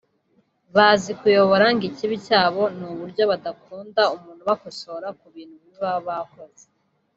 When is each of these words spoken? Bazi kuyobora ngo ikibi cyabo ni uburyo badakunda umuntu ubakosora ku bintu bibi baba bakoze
Bazi 0.75 1.11
kuyobora 1.19 1.65
ngo 1.73 1.83
ikibi 1.89 2.15
cyabo 2.25 2.63
ni 2.77 2.83
uburyo 2.91 3.23
badakunda 3.31 4.01
umuntu 4.15 4.41
ubakosora 4.43 5.07
ku 5.19 5.25
bintu 5.35 5.55
bibi 5.61 5.77
baba 5.83 6.11
bakoze 6.19 6.65